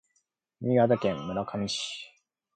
[0.61, 2.09] 新潟県村上市